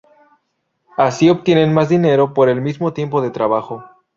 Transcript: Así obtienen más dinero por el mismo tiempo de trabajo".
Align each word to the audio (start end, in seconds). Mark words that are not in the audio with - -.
Así 0.97 1.29
obtienen 1.29 1.75
más 1.75 1.87
dinero 1.89 2.33
por 2.33 2.49
el 2.49 2.59
mismo 2.59 2.91
tiempo 2.91 3.21
de 3.21 3.29
trabajo". 3.29 3.83